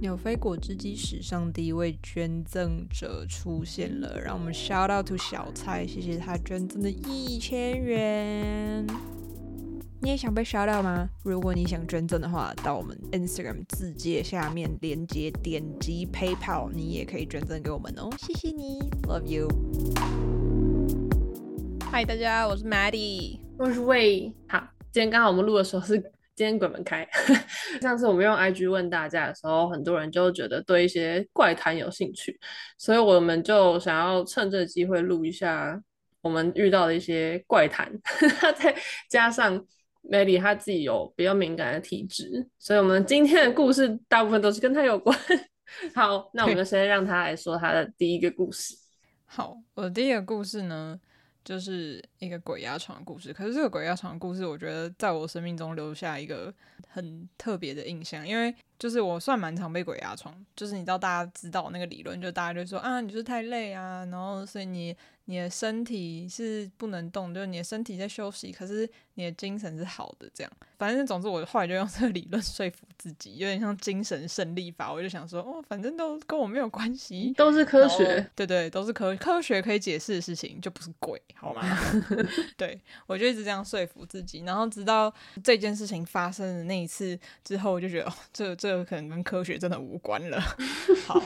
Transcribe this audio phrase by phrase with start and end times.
[0.00, 8.86] 纽菲果汁机史上第一位捐赠者出现了，让我们 shout out to 小蔡，谢谢他捐赠的一千元。
[10.00, 11.10] 你也想被 shout out 吗？
[11.24, 18.08] 如果你想捐赠的话，到我们 Instagram 字介下面链接点击 PayPal，你也可以捐赠给我们哦。
[18.18, 19.48] 谢谢你，Love you。
[21.90, 24.32] 嗨，大家，我是 Maddie，我是 Wei。
[24.46, 24.62] 好，
[24.92, 26.12] 今天刚好我们录的时候是。
[26.38, 27.04] 今天鬼门开，
[27.82, 32.38] 上次我们用 IG 问大家的时候，很多人就觉得对一些怪谈有兴趣，
[32.78, 35.82] 所以我们就想要趁这个机会录一下
[36.22, 37.92] 我们遇到的一些怪谈，
[38.56, 38.72] 再
[39.10, 39.60] 加上
[40.08, 45.18] Maddie 他自己有比较敏感的体质，所以我们今天的故事大部分都是跟他有关。
[45.92, 48.76] 好，那我们先让他来说他的第一个故事。
[49.26, 51.00] 好，我的第一个故事呢，
[51.48, 56.52] 就是一个鬼压床的故事，可是这个鬼压床的故事，我觉得在我生命中留下一个
[56.86, 64.96] 很特别的印象，因为就是我算蛮常被鬼压床，就是你知道大家知道那个理论，就大家就说啊，你就是太累啊，然后所以你。
[65.30, 70.50] 你的身体是不能动，就是你的身体在休息，可是你的精神是好的，这样。
[70.78, 74.90] 反正总之，我后来就用这个理论 说服自己，有点像精神胜利法。
[74.90, 81.62] 我就想说，哦，反正都跟我没有关系，都是科学，对对，都是科科学可以解释的事情，就不是鬼，好吗？
[82.56, 85.12] 对，我就一直这样说服自己，然后直到
[85.44, 90.40] 这件事情发生的那一次之后，我就觉得，哦，这这个可能跟科学真的无关了。
[91.06, 91.22] 好。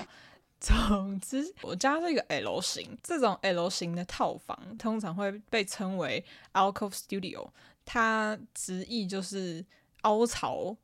[0.65, 7.49] 总之，我家是一个 L 型，这种 L 型的套房通常会被称为 alcove studio，
[7.85, 9.67] 它直译就是
[10.03, 10.77] 凹槽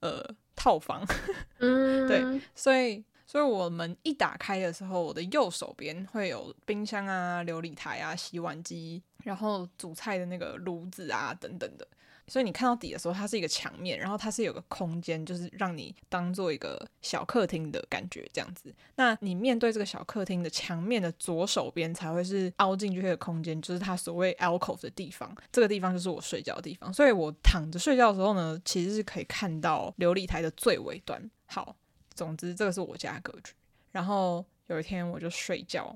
[0.00, 0.22] 呃
[0.54, 1.02] 套房。
[1.56, 11.88] 嗯，对，所以所以我们一打开的时候，我的右手边会有冰箱啊、流理台啊、洗碗机，然后煮菜的那个炉子啊等等的。
[12.26, 18.74] 所以你看到底的时候，它是一个墙面，然后它是有个空间，就是让你当做一个小客厅的感觉这样子。
[18.96, 25.36] 那你面对这个小客厅的墙面的左手边才会是凹进去的空间，就是它所谓 alcove 的地方。
[25.52, 26.92] 这个地方就是我睡觉的地方。
[26.92, 31.30] 所以我躺着睡觉的时候呢，其实是可以看到琉璃台的最尾端。
[31.44, 31.76] 好，
[32.14, 33.52] 总之这个是我家的格局。
[33.92, 35.94] 然后有一天我就睡觉，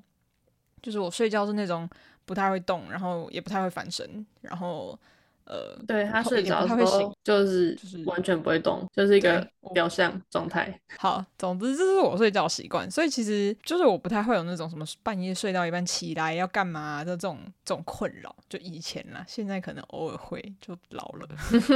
[0.83, 1.89] 就是我睡觉是那种
[2.27, 4.99] 不太会动，然后也不太会翻身，然后。
[5.49, 10.79] 呃，对，他睡着他会醒就是就是完全不会动，就是一个雕像状态。
[10.99, 18.37] 好，总之这是我睡觉习惯，所以其实就是我不太会有那种什么半夜睡到一半起来要干嘛的这种这种困扰。
[18.47, 21.27] 就以前啦，现在可能偶尔会，就老了。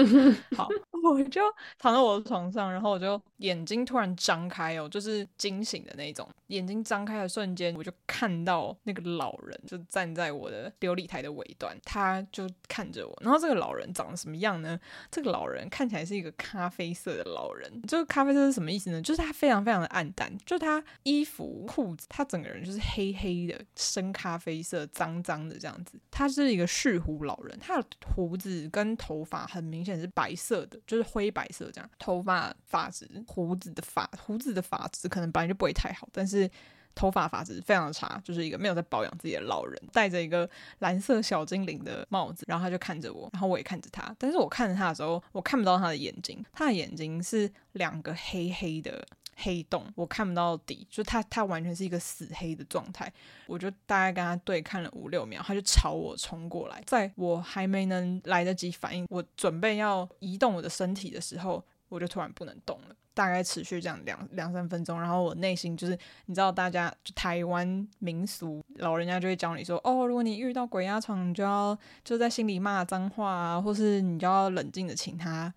[0.55, 0.69] 好，
[1.03, 1.41] 我就
[1.79, 6.29] 躺在我的床上，然后我就眼睛突然张开哦，就是惊醒的那种。
[6.49, 13.62] 眼睛张开的瞬间，我就看到那个老人就站在我的琉璃台的尾端，他就看着我，然后这个。
[13.63, 14.77] 老人长得什么样呢？
[15.09, 17.71] 这个老人看起来是一个咖啡色的老人。
[17.87, 19.01] 这个咖啡色是什么意思呢？
[19.01, 25.97] 就是他非常非常的暗淡，就他衣服裤子，他整个人就是黑黑的、深咖啡色、脏脏的这样子。
[26.11, 31.89] 他是一个蓄胡老人，他的胡子跟头发很明显是白色的，就是灰白色这样。
[31.99, 36.51] 头发发质、胡子的发、胡子的发质可能本来就不会太好，但是。
[36.95, 40.49] 头发发质非常的差，就是一个没有在保养自己的老人，戴着一个
[40.81, 53.13] 蓝色小精灵的帽子，然后他就看着我，然后我也看着他，但是我看着他的时候，我看不到他的眼睛，他的眼睛是两个黑黑的黑洞，我看不到底，就他他完全是一个死黑的状态，
[53.47, 62.95] 我就大概跟他对看了五六秒，他就朝我冲过来，在我还没能来得及反应，我准备要移动我的身体的时候，我就突然不能动了。
[63.15, 75.53] 大概持续这样两两三分钟，然后我内心就是，你知道，大家就台湾民俗，老人家就会教你说，哦，如果你遇到鬼压床，你就要就在心里骂脏话啊，或是你就要冷静的请他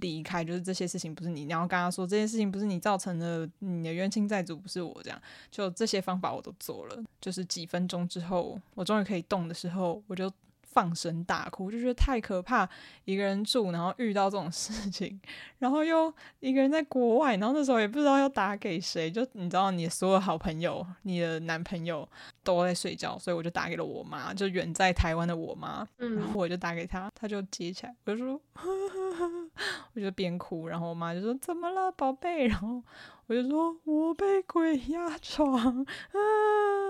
[0.00, 10.30] 离开，就是这些事情不是你，你要跟他说这件事情不是你造成的，你的冤亲债主不是我这样，就这些方法我都做了，就是几分钟之后，我终于可以动的时候，我就。
[10.76, 12.68] 放声大哭，就觉得太可怕，
[13.06, 15.18] 一个人住，然后遇到这种事情，
[15.58, 22.06] 然后又一个人在国外，然后那时候也不知道要打给谁，就你知道，你所有好朋友、你的男朋友
[22.44, 29.50] 都在睡觉，所以我就打给了我妈，就远在台湾的我妈，然后我就打给她，她就接起来，我就说，呵呵呵，
[29.94, 32.82] 我就边哭，然后我妈就说怎么了，宝贝，然后
[33.28, 36.85] 我就说我被鬼压床，啊。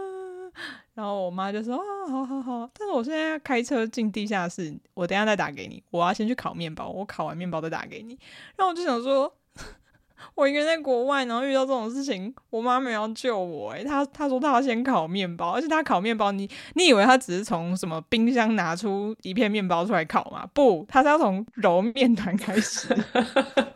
[0.94, 5.82] 然后我妈就说：“啊，好好好，但是我现在要开车进地下室，我等下再打给你。
[5.91, 8.19] 我要先去烤面包，我烤完面包再打给你。”
[8.56, 9.32] 然后我就想说，
[10.35, 13.73] 我一个人在国外，然后遇到这种事情，我妈没有救我。
[13.73, 20.49] 诶，她她说她要先烤面包，而且她烤面包，你你以为她只是从什么冰箱拿出一片面包出来烤吗？
[20.55, 22.88] 不，她是要从揉面团开始。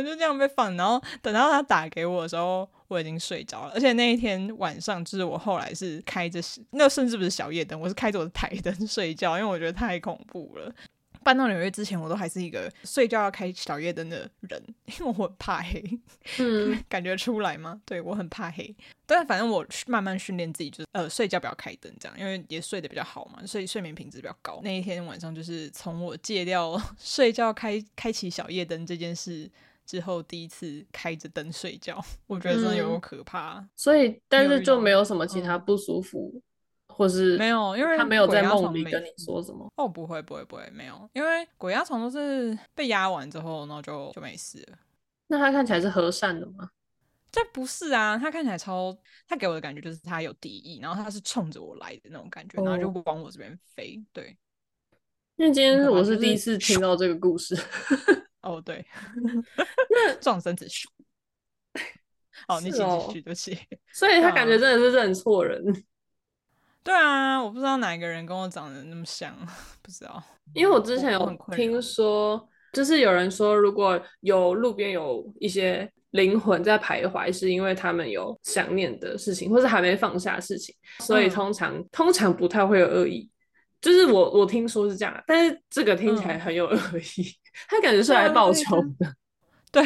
[0.00, 0.76] 我就这样被放。
[0.76, 3.72] 然后等到他打给我的时候，我已经睡着了。
[3.74, 10.72] 而且那一天晚上，就是我后来是开着，那甚至不是小夜灯，我是开着我的台灯 睡觉，因为我觉得太恐怖了。
[11.22, 15.84] 搬到纽约之前，我都还是一个睡觉要开小夜灯的人，因为我很怕黑。
[16.38, 17.78] 嗯， 感觉出来吗？
[17.84, 18.74] 对，我很怕黑。
[19.04, 24.62] 但反正我慢慢训练自己，就是呃睡觉不要开灯，这样，因为也睡得比较好嘛，所以睡眠品质比较高。
[24.64, 29.46] 那一天晚上，就是从我戒掉 睡觉开开启小夜灯这件事
[29.90, 33.58] 之后，第一次开着灯睡觉，我觉得真的有点可怕。
[33.58, 33.68] 嗯。
[33.74, 36.30] 所以，但是就没有什么其他不舒服。
[36.34, 36.42] 嗯
[36.92, 39.66] 或是没有，因为他没有在梦里跟你说什么。
[39.76, 44.76] 哦，不会，不会，不会，没有，因为鬼压床都是被压完之后，然后就就没事了。
[45.28, 46.68] 那他看起来是和善的吗？
[47.32, 48.94] 这不是啊，他看起来超，
[49.26, 53.98] 他给我的感觉就是他有敌意，然后他是冲着我来的那种感觉，然后就往我这边飞。
[54.12, 54.36] 对，
[55.36, 57.56] 因为今天我是第一次听到这个故事。
[58.42, 58.84] 哦，对，
[59.90, 60.84] 那 撞身子咻。
[62.48, 63.58] 哦，你继续，对不起。
[63.92, 65.62] 所以他感觉真的是认错人。
[66.82, 69.36] 对啊，我不知道哪个人跟我长得那么像，
[69.82, 70.22] 不知道。
[70.54, 83.30] 因为我之前有听说，就是有人说，如果有路边有一些灵魂在徘徊，是因为他们有想念的事情，或是还没放下的事情，所以通常、嗯、通常不太会有恶意。
[83.82, 86.76] 就是我我听说是这样，但是这个听起来很有恶
[87.16, 89.14] 意，嗯、他感觉是来报仇的。
[89.72, 89.82] 对，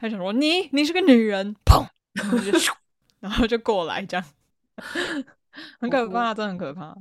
[0.00, 2.52] 他想说你你是个女人，砰，然后就
[3.20, 4.26] 然后就过来这样。
[5.80, 6.94] 很可怕，哦、真的很可怕。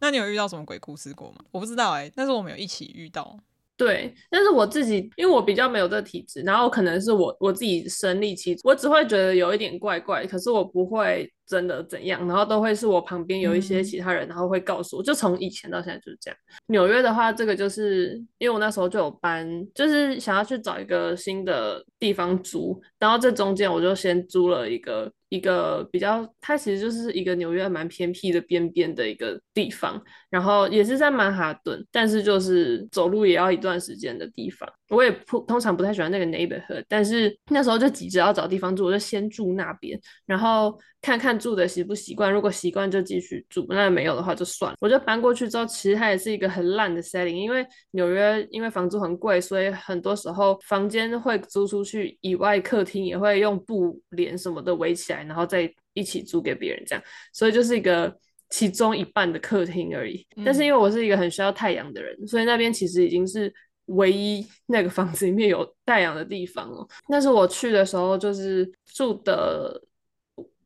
[0.00, 1.38] 那你有遇到什么鬼故事过吗？
[1.52, 3.38] 我不知道哎、欸，但是我们有一起遇到。
[3.76, 16.38] 对，但是我自己，因为我比较没有这体质，然后可能是我我自己身历其境，我只会觉得有一点怪怪，可是我不会真的怎样，然后都会是我旁边有一些其他人，嗯、然后会告诉我，就从以前到现在就是这样。
[16.66, 25.10] 纽约的话，这个就是因为我那时候就有搬，就是想要去找一个新的地方租，然后这中间我就先租了一个。
[25.32, 29.98] 一个比较，它其实就是一个纽约蛮偏僻的边边的一个地方，
[30.28, 34.70] 然后也是在曼哈顿，但是就是走路也要一段时间的地方。
[34.90, 42.30] 我也不通常不太喜欢那个 neighborhood，但是那时候就急着要找地方住，我就先住那边，然后看看住的习不习惯。
[42.30, 44.76] 如果习惯就继续住，那没有的话就算了。
[44.82, 58.14] 我就搬过去之后，其实它也是一个很烂的 setting，因为纽约因为房租很贵，所以很多时候房间会租出去以外，客厅也会用布帘什么的围起来，然后再一起租给别人这样，所以就是一个
[58.50, 60.26] 其中一半的客厅而已。
[60.44, 63.52] 但是因为我是一个很需要太阳的人，所以那边其实已经是。
[63.86, 69.78] 唯一那个房子里面有太阳的地方哦，但是我去的时候就是住的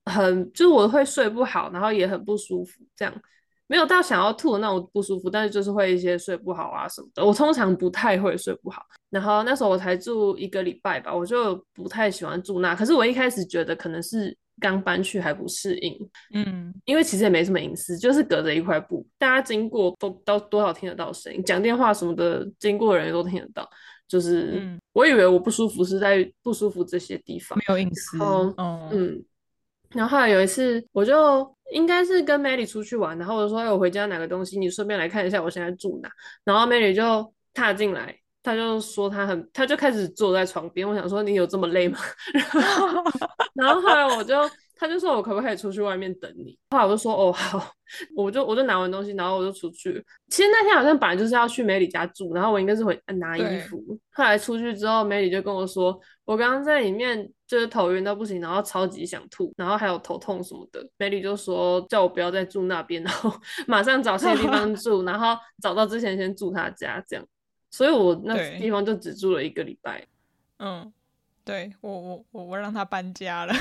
[0.05, 3.23] 很，就是我会睡不好，然后也很不舒服，这样
[3.67, 7.25] 没有到想要吐的那种不舒服，但是就是会一些睡不好啊什么的。
[7.25, 12.77] 我通常不太会睡不好，然后那时候我才住一个礼拜吧，我就不太喜欢住那。
[12.77, 14.37] 可是我一开始觉得可能是。
[14.61, 23.69] 刚搬去还不适应，嗯，因为其实也没什么隐私，就是隔着一块布，大家经过都都多少听得到声音，讲电话什么的，经过的人都听得到。
[24.09, 28.17] 就是，嗯，我以为我不舒服是在不舒服这些地方，没有隐私。
[28.21, 28.55] 哦，
[28.93, 29.21] 嗯，
[29.91, 36.09] 然后后来有一次，我就应该是跟 Mary 出去玩，然后我就说，哎，我回家拿个东西，你顺便来看一下我现在住哪。
[36.45, 38.17] 然后 Mary 就踏进来。
[38.47, 40.89] 他就说他很，他就开始坐在床边。
[40.89, 41.99] 我想说你有这么累吗？
[42.33, 43.03] 然后
[43.55, 44.35] 然后后来我就，
[44.77, 46.57] 他就说我可不可以出去外面等你？
[46.71, 47.73] 后来我就说哦好，
[48.15, 50.01] 我就我就拿完东西，然后我就出去。
[50.29, 53.83] 其实那天好像本来就是要去梅里家住，然后我应该是回拿衣服。
[54.13, 60.81] 后来出去之后，梅里就跟我说，我刚刚在里面就是头晕到不行，然后超级想吐，然后还有头痛什么的。
[60.99, 63.33] 梅里就说叫我不要再住那边，然后
[63.67, 67.27] 马上找新的地方住，然后找到之前先住他家这样。
[67.77, 70.03] 所以我那地方就只住了一个礼拜。
[70.61, 70.91] 嗯，
[71.45, 73.53] 对我我我我让他搬家了。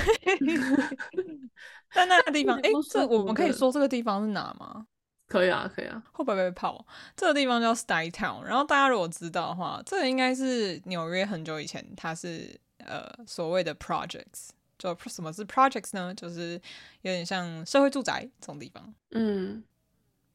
[1.94, 4.88] 但那个地方， 哎、欸，这我们可以说这个地方是哪吗？
[5.28, 6.02] 可以啊，可以啊。
[6.14, 6.86] 会不会被泡？
[7.18, 8.42] 这个地方叫 Stuytown。
[8.44, 14.52] 然后大家如果知道的话，这个应该是纽约很久以前，它是呃所谓的 projects。
[14.78, 16.16] 就什么是 projects 呢？
[16.16, 16.54] 就是
[17.02, 18.94] 有点像社会住宅这种地方。
[19.12, 19.62] 嗯。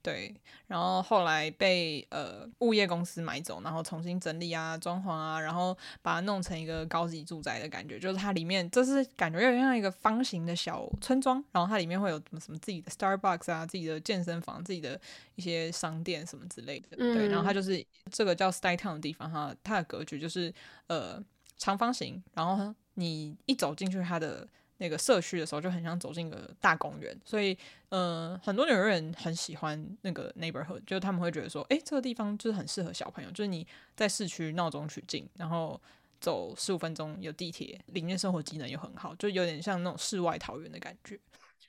[0.03, 0.35] 对，
[0.67, 7.99] 然后后来被呃物业公司买走，然后重新整理啊、装潢啊，然后把它弄成一个高级住宅的感觉。
[7.99, 14.99] 就是它里面，这是感觉有点像一个方形的小村庄，然后它里面会有什么什么自己的 Starbucks 啊、自己的健身房、自己的
[15.35, 16.97] 一些商店什么之类的。
[16.97, 20.51] 对，然后它就是这个叫 Stay Town 的地方，哈，它的格局就是
[20.87, 21.23] 呃
[21.59, 24.49] 长方形，然后你一走进去，它的。
[24.81, 27.57] 那个社区的时候就很像走进个大公园，所以
[27.91, 35.79] 呃，很多纽约人很喜欢那个 neighborhood，就是他们会觉得说，诶，这个地方就是很适合小朋友，就是你在市区闹中取静，然后
[36.19, 41.21] 走十五分钟有地铁，里面生活机能又很好，就有点像那种世外桃源的感觉。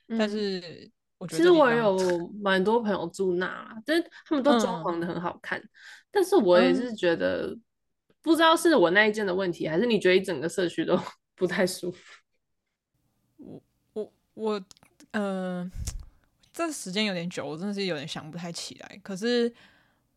[0.08, 1.98] 嗯、但是我觉得，其实我有
[2.41, 5.70] 蛮多朋友住那，就是他们都装潢的很好看，嗯、
[6.12, 7.62] 但是我也是觉得、嗯、
[8.22, 10.98] 不知道是我那一间的问题，还是你觉得一整个社区都
[11.36, 12.00] 不太舒服？
[13.41, 13.62] 我
[13.93, 14.60] 我我，
[15.12, 15.71] 嗯、呃，
[16.53, 19.00] 这时间有点久，我真的是有点想不太起来。
[19.03, 19.53] 可是。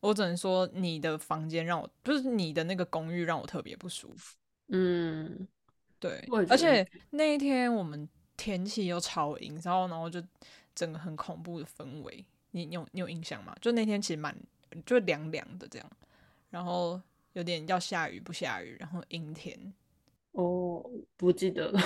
[0.01, 4.37] 我只能说，你的房间让我，就是你的那个公寓让我特别不舒服。
[4.69, 5.49] 嗯，
[5.99, 10.23] 对，而且那一天我们天气又超阴，然后然后就
[10.75, 12.23] 整个很恐怖的氛围。
[12.51, 13.57] 你你有你有印象吗？
[13.63, 14.37] 就那天其实蛮
[14.85, 15.91] 就凉凉的这样，
[16.51, 17.01] 然后
[17.33, 19.73] 有点要下雨不下雨，然后阴天。
[20.33, 20.85] 哦，
[21.17, 21.81] 不记得了。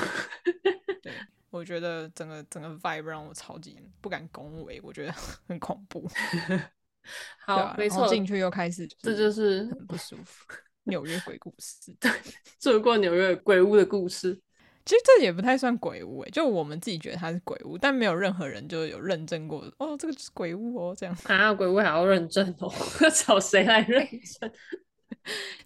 [1.10, 1.14] 对，
[1.50, 5.12] 我觉得整个整个 vibe 让我超级不敢恭维，我觉得
[5.48, 6.08] 很恐怖。
[7.44, 10.44] 好，啊、没错，进去又开始，这就是很不舒服。
[10.84, 12.10] 纽约鬼故事，对，
[12.58, 14.38] 做过纽约鬼屋的故事。
[14.84, 19.70] 其实这也不太算鬼屋诶，就我们自己觉得它是鬼屋，但没有任何人就有认证过。
[19.78, 22.72] 哦，这个是鬼屋哦，这样啊，鬼屋还要认证哦？
[23.26, 24.06] 找谁来认
[24.40, 24.50] 证？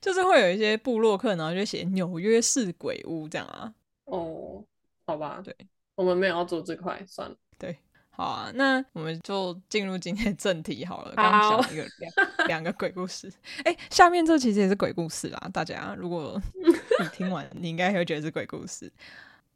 [0.01, 3.73] 就是会有一些部落客，然后就写纽约市鬼屋这样啊。
[4.07, 4.65] 哦，
[5.07, 5.55] 好吧，对，
[5.95, 7.77] 我们没有要做这块，算了，对。
[8.15, 11.15] 好啊，那我们就进入今天的正题好了。
[11.17, 13.33] 刚刚讲一个两两个鬼故事，
[13.65, 15.51] 哎、欸，下面这其实也是鬼故事啦。
[15.51, 16.39] 大家如果
[17.01, 18.93] 你听完，你应该会觉得是鬼故事。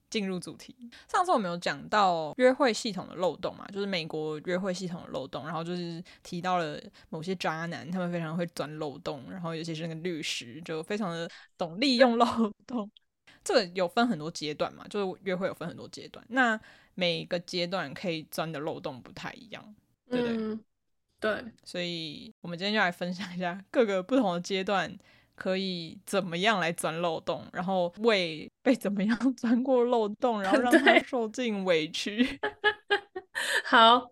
[0.09, 0.75] 进入主题，
[1.09, 12.25] 上次我们有讲到约会系统的漏洞嘛，就是美国约会系统的漏洞，然后就是提到了某些渣男，他们非常会钻漏洞，然后尤其是那个律师，就非常的懂利用漏
[12.67, 12.91] 洞。
[13.47, 16.61] 这个有分很多阶段嘛，就是约会有分很多阶段，那
[16.95, 19.75] 每个阶段可以钻的漏洞不太一样，
[20.11, 20.37] 对不对？
[20.37, 20.65] 嗯，
[21.21, 24.93] 对，所以我们今天就来分享一下各个不同的阶段
[25.37, 32.41] 可以怎么样来钻漏洞，然后为被怎么样 钻过漏洞，然后 让他受尽委屈。
[33.65, 34.11] 好。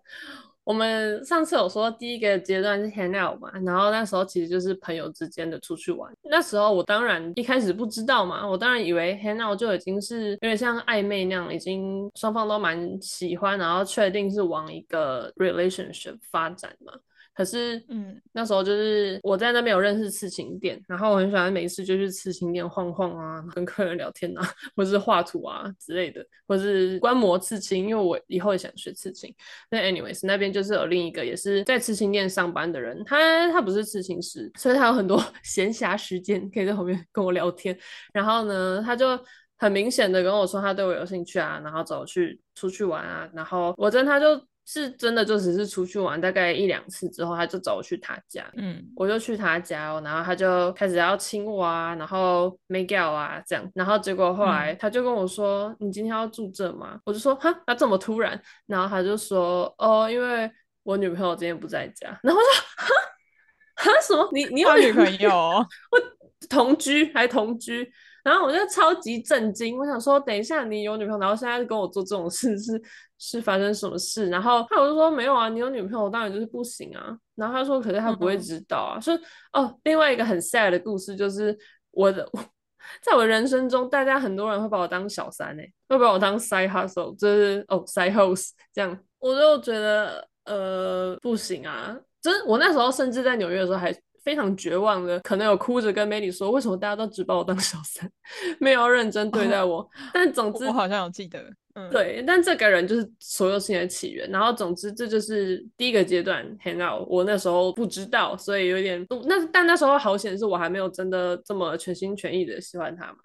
[0.64, 6.10] 我们上次有说第一个阶段是 hang out 嘛，然后那时候其实就是朋友之间的出去玩。
[6.22, 16.92] 那时候我当然一开始不知道嘛，我当然以为 hang out 就已经是有点像暧昧那样，已经双方都蛮喜欢，然后确定是往一个 relationship 发展嘛。
[17.34, 29.34] 可是，嗯，那时候就是我在那边有认识刺青店，然后我很喜欢每次就去刺青店晃晃啊，跟客人聊天啊，或是画图啊之类的，或是观摩刺青，因为我以后也想学刺青。
[29.68, 37.76] 那 anyways，那边就是有另一个也是在刺青店上班的人，他他不是刺青师，所以他有很多 闲暇时间可以在旁边跟我聊天。
[38.12, 39.18] 然后呢，他就
[39.58, 44.40] 很明显的跟我说他对我有兴趣啊，然后找我去出去玩啊，然后我真他就。
[44.66, 60.50] 是真的，就只是出去玩，大概一两次之后，他就找我去他家，嗯，我就去他家哦，然后他就开始要亲我啊，然后 make out 啊这样，然后结果后来他就跟我说：“嗯、你今天要住这吗？”我就说：“哈，那这么突然？”然后他就说：“哦，因为
[60.82, 64.26] 我女朋友今天不在家。”然后我说：“哈，哈什么？
[64.32, 65.30] 你你有女朋友？
[65.92, 67.86] 我同居还同居？”
[68.24, 72.80] 然后我就超级震惊，我想说：“等一下，你有女朋友，然后现在跟我做这种事是？”
[73.26, 74.28] 是发生什么事？
[74.28, 77.16] 然后他我就说没有啊，你有女朋友，当然就是不行啊。
[77.34, 79.00] 然后他说，可是他不会知道啊。
[79.00, 79.16] 说、
[79.52, 81.56] 嗯、哦，另外一个很 sad 的故事就是
[81.92, 82.28] 我的，
[83.00, 91.96] 在我人生中，大家很多人会把我当小三诶、欸，会把我当 side hustle，就是哦 side host 这样，我就觉得呃不行啊。
[92.20, 93.94] 真，我那时候甚至在纽约的时候还。
[94.24, 98.10] 非常绝望的，可能有哭着跟梅里说：“为什么大家都只把我当小三，
[98.58, 102.24] 没有认真对待我？”哦、但总之，我好像有记得，嗯，对。
[102.26, 104.28] 但这个人就是所有事情的起源。
[104.30, 106.44] 然后，总之，这就是第一个阶段。
[106.58, 113.18] hang out，我那时候不知道，所以有点那，但那时候好险是我还没有真的这么全心全意的喜欢他嘛。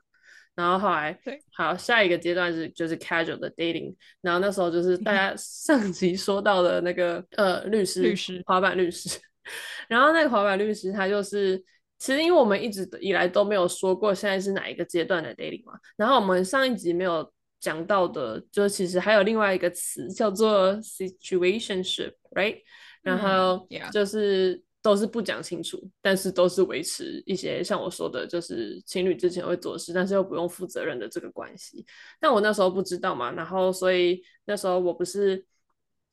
[0.55, 3.95] 然后后来，对，好，下一个阶段是就是 casual 的 dating。
[4.21, 9.17] 然后那时候就是大家 上集说到的那个呃律师，律师，滑板律师。
[9.87, 11.57] 然后那个滑板律师，他就是
[11.97, 22.59] 其实因为我们一直以来都没有说过现在是哪一个阶段的 dating 嘛，然后我们上一集没有讲到的，就其实还有另外一个词叫做 situationship，right？
[23.01, 31.85] 然后就是都是不讲清楚，但是都是维持一些像我说的，就是情侣之前会做事，但是又不用负责任的这个关系。
[32.19, 35.45] 但我那时候不知道嘛，然后所以那时候我不是。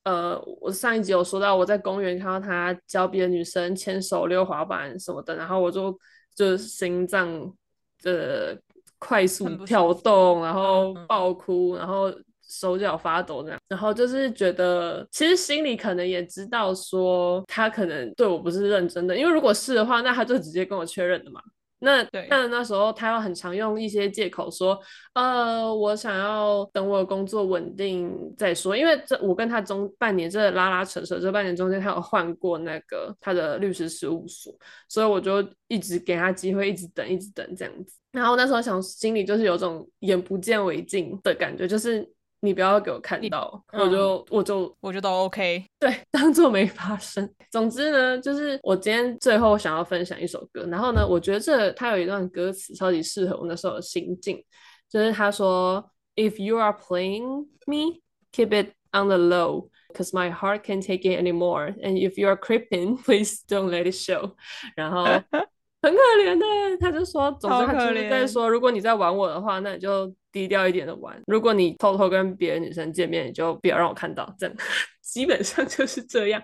[0.03, 5.99] 呃，我上一集有说到，我在公园看到他教别的女生牵手溜滑板什么的，然后我就
[6.33, 7.53] 就心脏
[8.01, 8.57] 的
[8.99, 12.11] 快速跳动，然后爆哭，然后
[12.49, 21.41] 手脚发抖这样，然后就是觉得其实心里可能也知道说他可能对我不是认真的，因为如果是的话，那他就直接跟我确认的嘛。
[21.79, 24.79] 那对但那时候他又很常用一些借口说，
[25.13, 34.51] 呃，我想要等我的工作稳定再说，因为这我跟他中半年这拉拉扯扯，这半年中间他有换过那个他的律师事务所，
[34.89, 37.95] 所以我就一直给他机会，一直等，一直等这样子。
[38.17, 42.07] 然后那时候想心里就是有种眼不见为净的感觉，就是。
[42.39, 47.27] 你不要给我看到，嗯、我就我就我觉得 OK，对，当做没发生。
[47.49, 54.39] 总之呢，就是我今天最后想要分享一首歌，然后呢，我觉得这它有一段歌词超级适合我那时候的心境，
[54.87, 55.83] 就是他说
[56.15, 61.19] ：“If you are playing me, keep it on the low, cause my heart can't take it
[61.19, 61.73] anymore.
[61.81, 64.35] And if you are creeping, please don't let it show。”
[64.77, 65.05] 然后
[65.81, 66.45] 很可怜的，
[66.79, 70.13] 他就说，总之他就是在说，如果你在玩我的话，那你就。
[70.29, 74.55] 低调一点的玩，如果你偷偷跟别的女生见面，你就不要让我看到，这样
[75.01, 76.39] 基本上就是这样。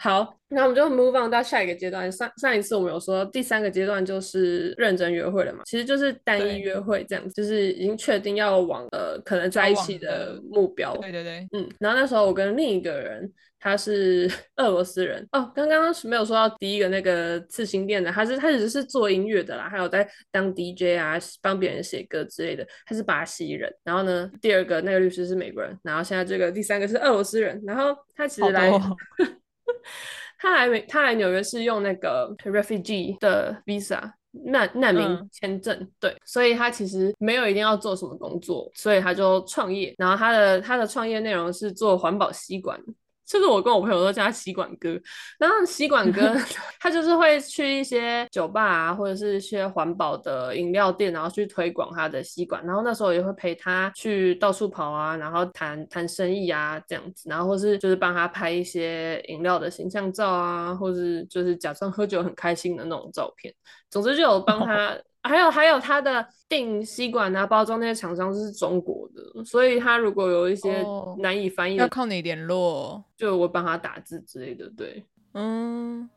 [0.00, 2.10] 好，那我们就 move on 到下一个阶段。
[2.10, 10.96] 上上一次我们有说第三个阶段就是认真约会了嘛，其实就是单一约会这样，就是已经确定要往呃可能在一起的目标。
[10.98, 11.68] 对对对，嗯。
[11.80, 13.32] 然后那时候我跟另一个人。
[13.58, 23.74] 他是 俄罗斯人哦，刚刚没有说到第一个那个刺青店的，他是他只是做音乐的啦，还有在当 DJ 啊，帮别人写歌之类的，他是巴西人。
[23.82, 27.60] 然后呢，第二个那个律师是美国人，然后现在这个第三个是俄罗斯人。
[27.66, 28.70] 然后他其实来，
[30.38, 34.12] 他来美，他来纽约是用那个 refugee 的 visa
[34.44, 39.94] 难难民签证，嗯、对，所以他其实没有一定要做什么工作，所以他就创业。
[39.96, 42.78] 然后他的他的创业内容是做环保吸管。
[43.26, 44.98] 就是我跟我朋友都叫他吸管哥，
[45.38, 46.34] 然后吸管哥
[46.78, 52.64] 他就是会去一些酒吧啊，或者是一些环保的饮料店，然后去推广他的吸管。
[52.64, 63.52] 然后那时候也会陪他去到处跑啊，然后谈谈生意啊这样子，然后或是就是帮他拍一些饮料的形象照啊，或是就是假装喝酒很开心的那种照片。
[63.90, 64.96] 总之就有帮他。
[65.26, 65.30] Oh.
[65.30, 70.84] 还有还有，他的订吸管啊、包装那些厂商是中国的，所以他如果有一些
[71.18, 74.70] 难以翻译，要靠你联络，就我帮他打字之类的。
[74.76, 76.08] 对，嗯，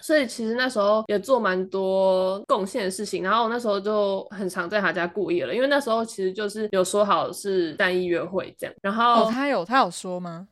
[0.00, 8.74] 所以其实那时候也做蛮多贡献的事情，然后我那时候就很常在他家过夜了，因为那时候其实就是有说好是单一约会这样。
[8.82, 10.48] 然后、哦、他有他有说吗？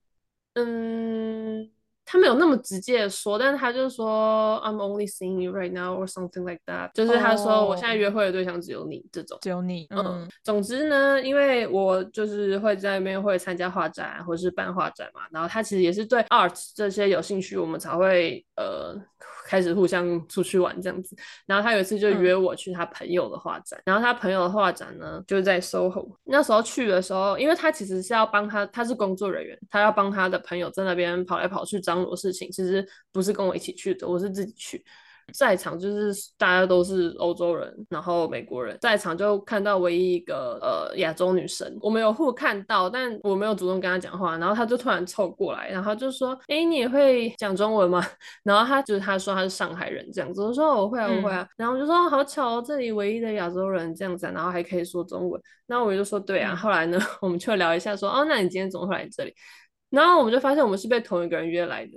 [0.55, 1.69] 嗯。
[2.11, 9.87] 他没有那么直接的说，但是他就说 I'm only seeing you right now or something like that，就是他说我现在约会的对象只有你这种，只有你。
[9.91, 18.97] 嗯，嗯，总之呢，因为我就是会在那边会参加画展或者是办画展嘛，然后他其实也是对 art 这些有兴趣，我们才会呃。
[19.49, 26.07] 开始互相出去玩这样子，然后他有一次就约我去他朋友的画展，嗯、然后他朋友的画展呢就是在 SOHO。
[26.25, 34.85] 那时候去的时候，因为他其实是要帮他，他是工作人员，他要帮他的朋友在那边跑来跑去张罗事情，其实不是跟我一起去的，我是自己去。
[35.35, 48.03] 在场就是大家都是欧洲人，然后美国人，在场就看到唯一一个呃亚洲女生，我们有互看到，但我没有主动跟她讲话，然后她就突然凑过来，然后就说：“哎、欸，你也会讲中文吗？”
[48.43, 59.35] 然后她就是她说她是上海人这样子，我说我会啊我会啊，嗯、然后我就说好巧哦，这里唯一的亚洲人这样子，然后还可以说中文，那我就说对啊，后来呢 我们就聊一下说哦，那你今天怎么会来这里？
[59.91, 61.93] 然后我们就发现我们是被同一个人约来的，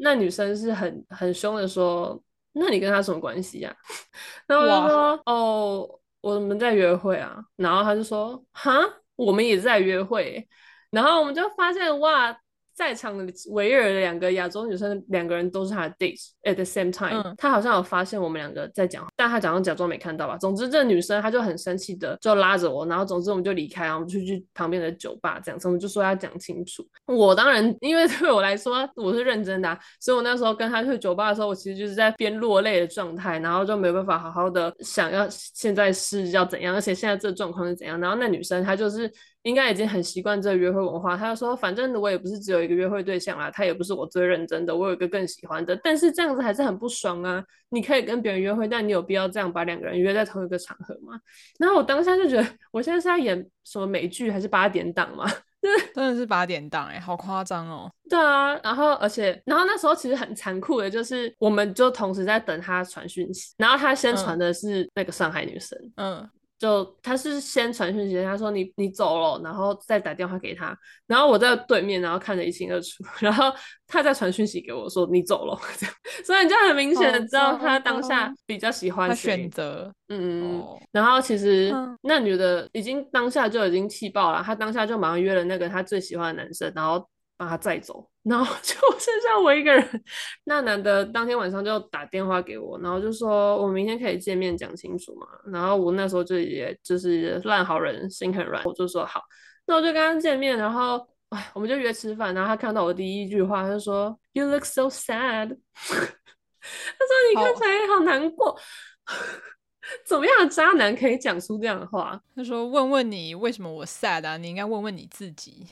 [0.00, 2.22] 那女生是很很凶的说。
[2.54, 3.76] 那你跟他什么关系呀？
[4.48, 7.44] 然后我就说哦，我们在约会啊。
[7.56, 8.80] 然后他就说哈，
[9.16, 10.48] 我们也在约会。
[10.90, 12.36] 然后我们就发现哇。
[12.74, 17.22] 在场的唯二的两个亚洲女生，两个人都是她的 date at the same time。
[17.22, 20.36] 嗯、他好像有发现我们两个在讲话，但她假装假装没看到吧。
[20.36, 25.68] 总之，这女生她就很生气的就拉着我，然后总之我们就离开，然后我们就去旁边的酒吧这样子。
[25.68, 26.84] 我们就说要讲清楚。
[27.06, 38.00] 我当然，因为 对我来说我是认真的、啊，所以我那时候跟她去酒吧的时候，我其实就是在边落泪的状态，然后就没办法好好的想要现在是要怎样，而且现在这状况是怎样。
[38.00, 39.08] 然后那女生她就是。
[39.44, 41.16] 应该已经很习惯这个约会文化。
[41.16, 45.74] 他就说：“反正我也不是只有一个约会对象啦，他也不是我最认真的，我有一个更喜欢的。
[45.82, 47.42] 但是这样子还是很不爽啊！
[47.68, 51.18] 你可以跟别人约会，但你有必要这样把两个人约在同一个场合吗？”
[51.58, 55.24] 然后我当下就觉得，我现在是在演什么美剧还是八点档吗？
[55.94, 57.90] 真的是八点档哎、欸，好夸张哦！
[58.10, 66.28] 对啊，然后而且，然后那时候其实很残酷的，就是我们就同时在等他传讯息，然后他先传的是那个上海女生，嗯。
[66.54, 70.74] 嗯就他是先传讯息，他说你你走了，然后再打电话给他，
[71.06, 73.52] 然后我在对面，然后看得一清二楚， 然后
[73.86, 90.04] 他再传讯息给我说你走了， 这样，所以你就很明显的知道他当下比较喜欢选择，嗯，哦、然后其实那女的已经当下就已经气爆了，她当下就马上约了那个她最喜欢的男生，然后把他载走，然后 就剩下我一个人。
[90.44, 95.26] 那男的当天晚上就打电话给我，然后就说我明天可以见面讲清楚嘛。
[95.52, 99.20] 然后我那时候就也就是烂好人心很软，我就说好，
[99.66, 102.34] 那我就跟他见面，然后哎，我们就约吃饭。
[102.34, 105.56] 然后他看到我第一句话，他就说 You look so sad。
[105.84, 108.58] 他说你看起来好难过。
[110.06, 112.18] 怎么样的渣男可以讲出这样的话？
[112.34, 114.38] 他说：“问问你为什么我 sad 啊？
[114.38, 115.66] 你应该问问你自己。”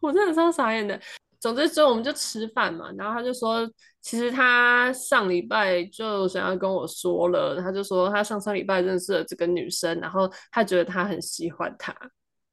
[0.00, 0.98] 我真的超傻眼的。
[1.40, 3.68] 总之之后我们就吃饭嘛，然后他就说，
[4.00, 11.94] 其实他上礼拜就想要跟我说了，他就说他上上礼拜认识了这个女生，然后他觉得他很喜欢她，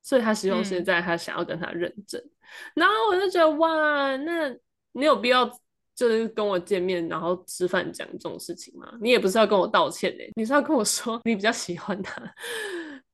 [0.04, 2.22] 所以他希望现在他想要跟她认真。
[2.22, 2.30] 嗯、
[2.76, 4.50] 然后我就觉得哇，那
[4.92, 5.50] 你有必要？
[5.96, 12.34] 就是跟我见面，然后吃饭讲这种事情吗，你也不是要跟我道歉嘞，你是要跟我说你比较喜欢他，真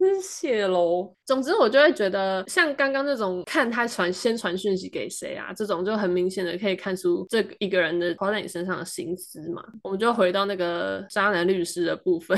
[0.06, 1.14] 是谢喽。
[1.26, 9.64] 总之我就会觉得，像刚刚那种看他传先传讯息给谁啊，这种就很明显的可以看出这一个人的花在你身上的心思嘛。
[9.84, 12.38] 我们就回到那个渣男律师的部分。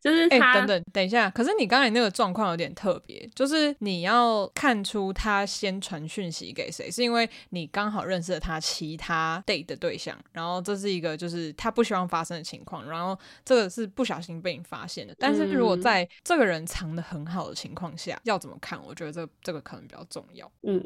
[0.00, 15.14] 就是哎、欸、等等等一下，可是你刚才那个状况有点特别，就是你要看出他先传讯息给谁，是因为你刚好认识了他其他 date 的对象，然后这是一个就是他不希望发生的情况，然后这个是不小心被你发现的。
[15.18, 18.82] 但是如果在这个人藏的很好的情况下，嗯、要怎么看？
[18.84, 20.50] 我觉得这、这个可能比较重要。
[20.62, 20.82] 嗯。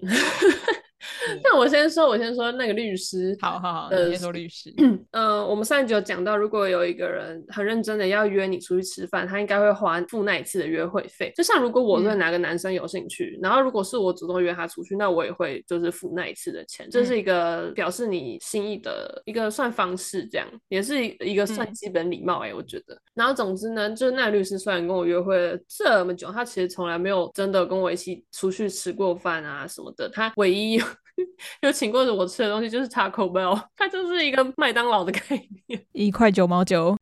[1.42, 3.36] 那我先说，我先说那个律师。
[3.40, 4.72] 好好好，呃、你先说律师。
[4.78, 11.32] 嗯、呃，我们上一集有讲到，如果有一个人很认真的要约你出去吃饭，他应该会花付那一次的约会费。
[11.34, 16.88] 就像如果我对哪个男生有兴趣，嗯、然后如果是我主动约他出去，那我也会就是付那一次的钱。
[16.90, 22.94] 这是一个表示你心意的一个算方式，这样也是一个算基本礼貌哎、欸，我觉得。
[22.94, 30.08] 嗯、然后总之呢，就是那律师虽然跟我约会了这么久，他其实从来没有真的跟我一起出去吃过饭啊什么的。
[30.08, 30.80] 他唯一。
[31.62, 35.20] 有请过我吃的东西就是 Taco Bell，它就是一个麦当劳的概
[35.66, 36.96] 念，一块九毛九。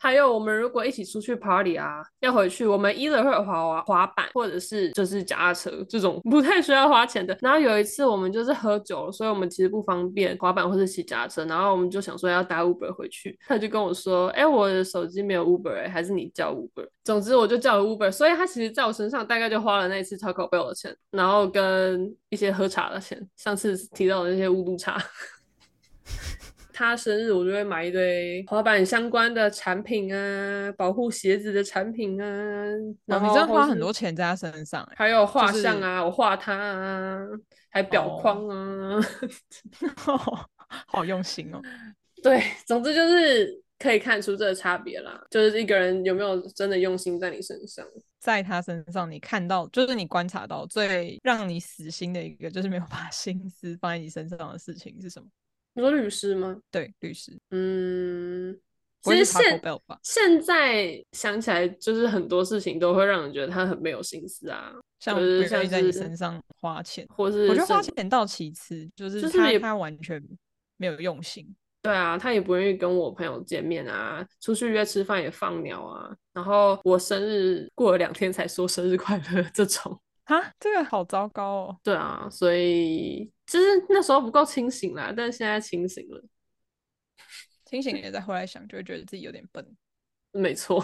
[0.00, 7.36] 还有，我们如果一起出去 party 啊，要回去，我们 either 会滑滑板，或者是就是脚踏车这种不太需要花钱的。
[7.42, 11.44] 然后有一次我们就是喝酒，所以我们其实不方便滑板或者骑脚踏车。
[11.44, 24.96] 然后我们就想说要搭 Uber 回去，他就跟我说：“哎、我的手机没有 Uber，还是你叫 Uber。”总之我就叫了 Uber，所以他其实在我身上大概就花了那一次 Taco Bell 的钱，然后跟一些喝茶的钱，上次提到的那些乌龙茶。
[26.80, 32.24] 他生日，我就会买一堆滑板相关的产品啊，保护鞋子的产品啊。
[33.04, 37.18] 然后、哦、你真的花很多钱在他身上，还有画像啊，就是、我画他啊，
[37.68, 38.98] 还表框啊，
[40.06, 40.48] 哦、
[40.86, 41.60] 好用心哦。
[42.22, 47.86] 对，总之就是可以看出这个差别啦，就是一个人有没有真的用心在你身上，
[48.18, 55.28] 在他身上你看到，就是你观察到最让你死心的一个，就是没有把心思放在你身上的事情是什么？
[55.74, 56.56] 你说律师吗？
[56.70, 57.36] 对，律师。
[57.50, 58.58] 嗯，
[59.02, 59.62] 其实现
[60.02, 70.22] 现在想起来，就是很多事情都会让人觉得他很没有心思啊，像是像在你身上花钱，或是我觉得花钱到其次，就是他就是他完全
[70.76, 71.46] 没有用心。
[71.82, 79.98] 对啊，他也不愿意跟我朋友见面啊，出去约吃饭也放鸟啊，然后我生日过了两天才说生日快乐这种。
[80.24, 81.76] 啊，这个好糟糕哦。
[81.82, 86.24] 对啊，所以就是那时候不够清醒啦，但是现在清醒了，
[87.64, 89.76] 清醒也再回来想，就会觉得自己有点笨。
[90.30, 90.80] 没错，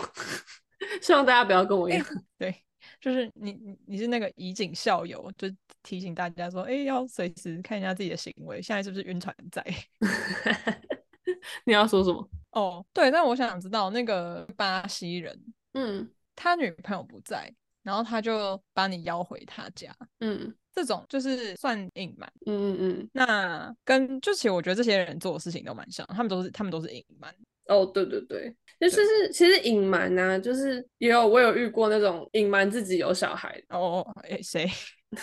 [1.00, 2.04] 希望大家不要跟我一样。
[2.04, 2.64] 欸、对，
[3.00, 5.48] 就是你你你是那个以儆效尤，就
[5.84, 9.64] 提醒大家说，哎、欸，要随时看一下自己的行为，现在是不是晕船在？
[11.64, 12.28] 你要说什么？
[12.50, 15.40] 哦，对，但我想知道那个巴西人，
[15.74, 17.54] 嗯，他女朋友不在。
[17.86, 23.10] 然后他就把你邀回他家，嗯，这种就是算隐瞒，嗯嗯嗯。
[23.12, 27.32] 那跟就其实我觉得这些人做的事情都蛮像，他们都是他们都是隐瞒。
[27.68, 33.62] 哦，对对对，就是是其实隐瞒呢，就是也有我有遇过那种隐瞒自己有小孩。
[33.68, 34.68] 哦，哎，谁？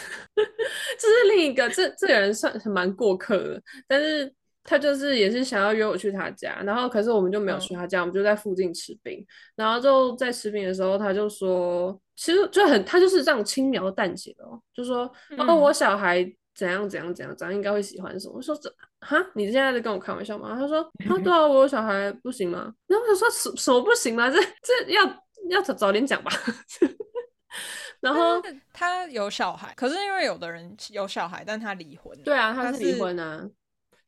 [0.98, 4.34] 这是另一个，这这个人算是蛮过客的，但是。
[4.64, 9.26] 他就是也是想要约我去他家，然后可是我们就没有去他家，嗯、我们就在附近吃冰。
[9.56, 18.36] 然后就在吃冰的时候，他就说，其实就很他就是这样轻描淡写的哦，就说，哦、我小孩怎样怎样怎样，怎样应该会喜欢什么。
[18.36, 20.56] 我说这哈，你现在在跟我开玩笑吗？
[20.58, 22.74] 他说， 啊对啊，我有小孩不行吗？
[22.88, 24.30] 然后他说什什么不行吗？
[24.30, 25.04] 这这要
[25.50, 26.32] 要早早点讲吧。
[28.00, 28.42] 然后
[28.74, 32.18] 他有小孩，可是因为有的人有小孩，但他离婚。
[32.24, 33.50] 对啊，他是离婚啊。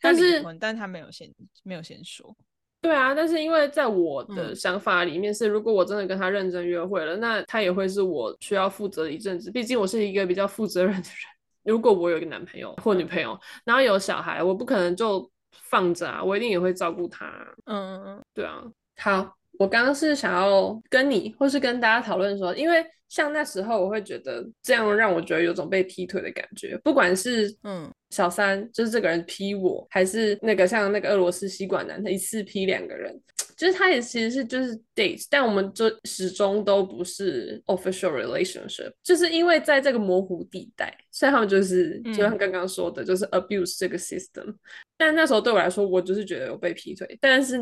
[0.01, 1.29] 但是，但他没有先
[1.63, 2.35] 没有先说。
[2.81, 9.49] 对啊，但是因为在我的想法里面是，如果我真的跟他认真约会了，嗯、那他也会是我需要负责的一阵子。
[9.49, 11.17] 毕竟我是一个比较负责任的人。
[11.65, 17.25] 如果我有一个男朋友或女朋友，然后有小孩，我不可能就放着啊，我一定也会照顾他。
[17.65, 18.63] 嗯嗯嗯，对啊。
[18.97, 33.19] 好，我刚刚是想要跟你或是跟大家讨论说，因为像那时候我会觉得这样让我觉得有种被劈腿的感觉，不管是嗯小三就是这个人劈我，还是那个像那个俄罗斯吸管男他一次劈两个人。
[33.55, 44.53] 就是他也其实是就是 date，但我们就始终都不是 official relationship，就是因为在这个模糊地带，所以他们就是就像刚刚说的，嗯、就是 abuse 这个 system。
[44.97, 47.17] 但那时候对我来说，我就是觉得有被劈腿。
[47.21, 47.57] 但是，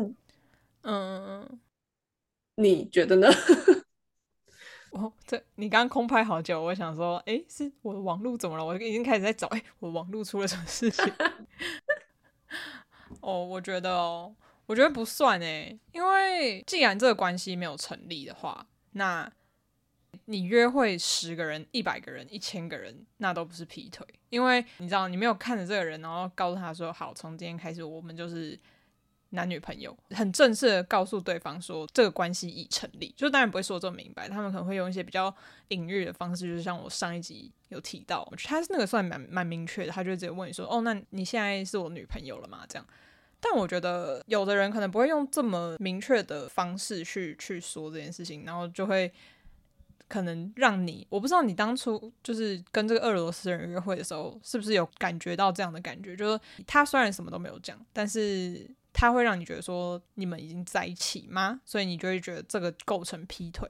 [0.82, 1.48] 嗯，
[2.56, 3.28] 你觉得呢？
[4.94, 8.64] 哦，这你刚刚空拍好久，我想说，哎，是我的网络怎么了？
[8.64, 11.04] 我已经开始在找，哎，我网络出了什么事情？
[13.20, 14.34] 哦，我觉得哦。
[14.66, 19.30] 我觉得不算诶，因为既然这个关系没有成立的话，那
[20.24, 28.58] 你约会十个人、一百个人、一千个人，那都不是劈腿，因为你知道你没有看着这个人，然后告诉他说好，从今天开始我们就是
[29.34, 35.34] 男女朋友，很正式的告诉对方说这个关系已成立，就当然不会说这么明白，他们可能会用一些比较
[35.68, 42.64] 隐喻的方式，就是像我上一集有提到，他是那个算蛮蛮明确的，他就直接问你说哦，那你现在是我女朋友了吗？
[42.68, 42.86] 这样。
[43.40, 49.12] 但我觉得有的人可能不会用这么明确的方式去去说这件事情，然后就会
[50.08, 56.16] 可能让你，我不知道你当初就是跟这个俄罗斯人约会的时候，是不是有感觉到这样的感觉？
[56.16, 61.60] 就是他虽然什么都没有讲，但是他会让你觉得说你们已经在一起吗？
[61.66, 63.68] 所以你就会觉得这个构成劈腿。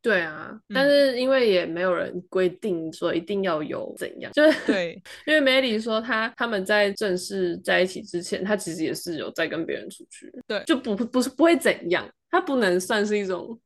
[0.00, 13.56] 对啊，但是因为也没有人规定说一定要有怎样，嗯、就是 对，因为梅里说他他们在正式在一起之前，他其实也是有在跟别人出去，对，就不不是不会怎样，他不能算是一种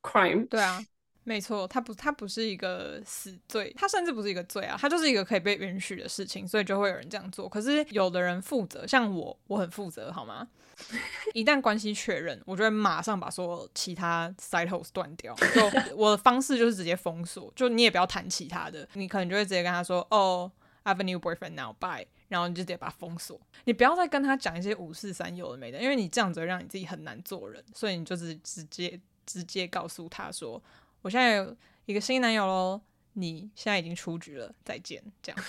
[0.00, 0.80] crime，对啊。
[1.28, 7.46] 没错，他不，他不是一个死罪，他甚至不是一个罪啊，他就是一个可以被允许的事情，所以就会有人这样做。
[7.46, 10.48] 可是有的人负责，像我，我很负责，好吗？
[11.34, 15.34] 一旦关系确认，我就会马上把所有其他 side hoes 断掉。
[15.34, 20.50] 就 我的方式就是直接封锁，就你也不要谈其他的，你可能就会直接跟他说，哦
[20.84, 30.62] ，I have a new boyfriend now，bye，然后你就直接把他封锁，你不要再跟他讲一些五四三有的没的，因为你这样子会让你自己很难做人，所以你就是直接直接告诉他说。
[31.02, 31.56] 我现在有
[31.86, 32.80] 一个新男友喽，
[33.14, 35.44] 你现在已经出局了，再见，这样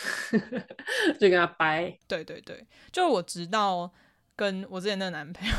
[1.19, 1.97] 就跟他掰。
[2.07, 3.91] 对对对，就我直到
[4.35, 5.53] 跟我之前的男朋友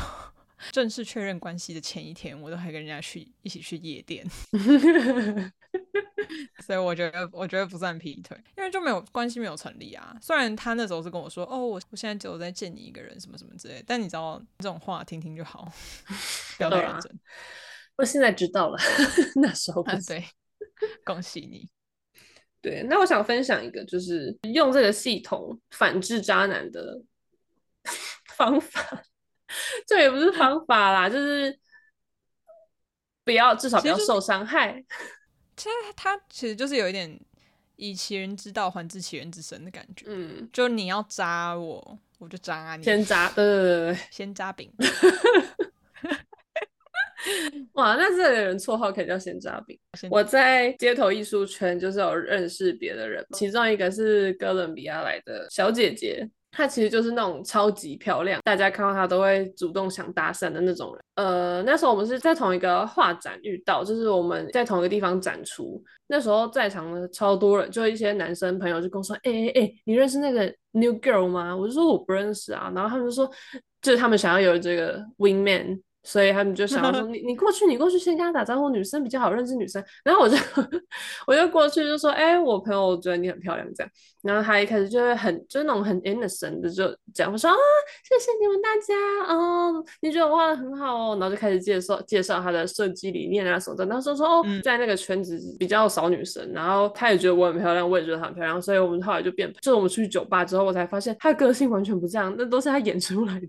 [0.71, 4.25] 正式确认关系的前一天，我都还跟人家去一起去夜店，
[6.59, 10.15] 所以我觉得我觉得不算劈腿，因为就没有关系没有成立啊。
[10.21, 15.71] 虽然他那时候是跟我说，哦，我我现在只有在见你一个人，什么什么之类，但你知道这种话听听就好，
[16.57, 17.19] 不要太认真。
[18.01, 18.77] 我现在知道了，
[19.39, 20.25] 那时候不对，
[21.05, 21.69] 恭喜你。
[22.59, 26.99] 对，那我想分享一个，就是用这个系统反制渣男的
[28.35, 29.03] 方法。
[29.85, 31.59] 这也不是方法啦，就是
[33.23, 34.83] 不要，至少不要受伤害。
[35.55, 37.19] 其实他其实就是有一点
[37.75, 40.05] 以其人之道还治其人之身的感觉。
[40.07, 42.83] 嗯，就你要扎我，我就扎你。
[42.83, 44.73] 先扎，对对对对，先扎饼。
[47.73, 49.77] 哇，那这个人绰号可以叫“鲜渣饼”。
[50.09, 61.03] 我在街头艺术圈就是有认识别的人，其中一个是哥伦比亚来的小姐姐，她其实就是那种超级漂亮，大家看到她都会主动想搭讪的那种人。
[61.15, 73.29] 呃，那时候我们是在同一个画展遇到，就是我们在同一个地方展出，那时候在场的超多人，就一些男生朋友就跟我说：“哎哎哎，你认识那个 New Girl 吗？”我就说我不认识啊，然后他们就说，
[73.81, 75.79] 就是他们想要有这个 Wingman。
[76.03, 79.83] 所以他们就想要说 你你过去你过去先跟他打招呼，女生比较好认识女生。
[80.03, 80.35] 然后我就
[81.27, 83.91] 我就过去就说，哎、欸，我朋友觉得你很漂亮这样。
[84.21, 87.55] 然后他一开始就会很就那种很 innocent 的就讲，我说啊，
[88.07, 91.17] 谢谢你们大家哦，你觉得我画的很好哦。
[91.19, 93.85] 然后就开始介绍介绍他的设计理念啊什么的。
[93.85, 98.61] 然后说说哦，在那个圈子比较少女生，然后他也觉得我很漂亮，我也觉得她很漂亮。
[98.61, 103.47] 所以我们后来就变，就是我们出去酒吧之后，我才发现他的个性完全不这样，那都是他演出来的。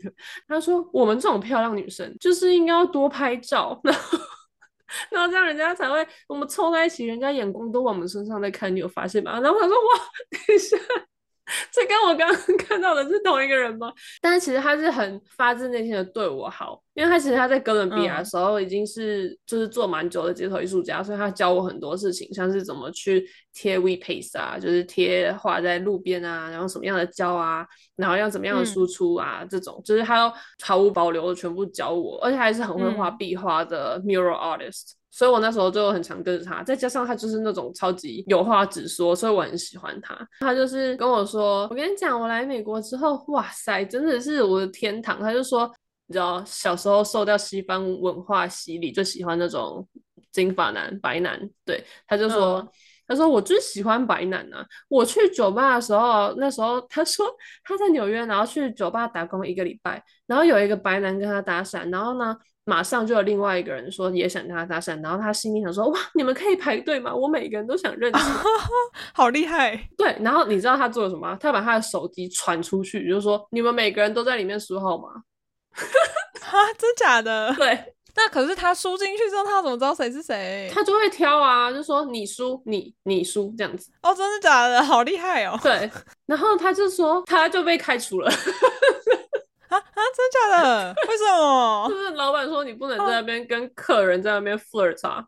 [0.48, 2.41] 他说我们这种漂亮女生就是。
[2.46, 4.18] 是应该要多拍照， 然后，
[5.10, 9.38] 然后这样人家才会，我们凑在一起，人家眼光都往我们身上在看，你有发现吗？
[9.40, 10.00] 然后他说：“哇，
[10.46, 10.76] 等一下。”
[11.72, 13.92] 这跟我刚刚 看到的是同一个人吗？
[14.20, 34.92] 但是其实他是很发自内心的对我好，因为他其实他在哥伦比亚的时候已经是就是做蛮久的街头艺术家，所以他教我很多事情，像是怎么去贴 We Paste 啊，就是贴画在路边啊，然后什么样的胶啊，然后要怎么样的输出啊，嗯、这种就是他都毫无保留的全部教我，而且还是很会画壁画的 mural artist。
[35.12, 36.62] 所以我那时候就很常跟着他。
[36.64, 40.18] 再加上他就是那种超级有话直说，所以我很喜欢他。
[40.40, 45.70] 他就是跟我说：“我跟你讲，我来美国之后，哇塞，真的是我的天堂。”他就说
[46.08, 49.86] ：“你知道，小时候受到西方文化洗礼，就喜欢那种
[50.32, 52.58] 金发男、白男。”对，他就说。
[52.58, 52.68] 嗯
[53.04, 54.64] 他说：“我最喜欢白男啊！
[54.88, 57.26] 我去酒吧的时候，那时候他说
[57.62, 67.14] 他在纽约，然后去酒吧打工一个礼拜，然后有一个白男跟他搭讪，然后呢，马上就有另外一个人说也想跟他搭讪，然后他心里想说：哇，你们可以排队吗？
[67.14, 68.24] 我每个人都想认识，
[69.14, 69.88] 好厉害！
[69.96, 71.36] 对，然后你知道他做了什么？
[71.40, 75.08] 他把他的手机传出去，就是说你们每个人都在里面输号码，
[76.40, 77.54] 哈，真假的？
[77.58, 80.70] 对。”那可是他输进去之后，他怎么知道谁是谁？
[80.70, 83.90] 他就会挑啊，就说你输，你你输这样子。
[84.02, 84.82] 哦，真的假的？
[84.84, 85.58] 好厉害哦。
[85.62, 85.90] 对，
[86.26, 88.30] 然后他就说他就被开除了。
[89.72, 90.94] 啊啊，真的假的？
[91.08, 91.86] 为什么？
[91.90, 95.24] 就是老板说你不能在那边跟客人在那边 flirt 啊。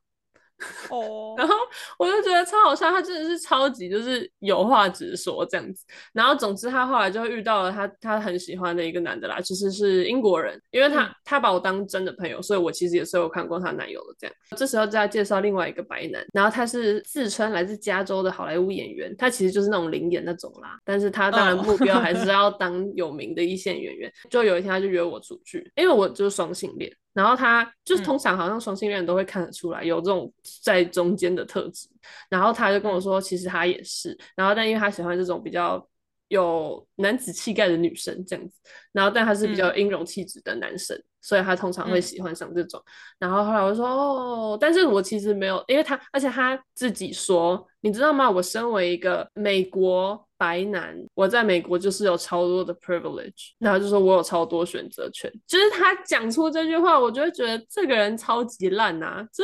[0.89, 1.55] 哦，然后
[1.99, 5.85] 我就觉得超好笑，他真的是超级就是有话直说这样子。
[6.13, 14.37] 然后总之他后来就遇到了他他很喜欢的一个男的啦，其实是英国人，因为他、嗯、他把我当真的朋友，所以我其实也是有看过他男友的这样。
[14.57, 24.11] 这时候再介绍另外一个白男，然后他是自称来自加州的好莱坞演员，他其实就是那种零演那种啦，但是他当然目标还是 要当有名的一线演员。
[24.31, 26.91] 就有一天他就约我出去，因为我就是双性恋。
[27.15, 30.31] 然后他就是通常好像双性恋都会看得出来有这种
[30.63, 31.89] 在中间的特质，
[32.29, 35.89] 然后他就跟我说，其实他也是，然后但因为他喜欢这种比较
[36.29, 38.61] 有男子气概的女生这样子，
[38.93, 42.83] 然后但他是比较阴柔气质的男生，所以他通常会喜欢上这种。
[43.19, 48.29] 然后后来我就说哦，但是我其实没有，因为他而且他自己说，你知道吗？
[48.31, 50.27] 我身为一个美国。
[50.45, 59.43] 白男，我在美国就是有超多的 privilege，然后就说我有超多选择权，就是他讲出这句话，我就会觉得这个人超级烂呐，这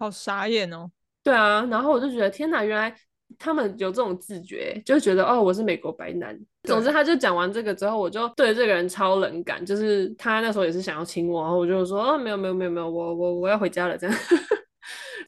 [0.00, 0.90] 好傻眼哦。
[1.22, 2.92] 对啊，然后我就觉得天哪，原来
[3.38, 6.36] 他们有这种自觉，就觉得哦，我是美国白男。
[6.64, 14.16] 总之，他就讲完这个之后，我就对这个人超冷感，就是他那时候也是想要亲我，然后我就说哦，没有没有没有没有，我我我要回家了这样。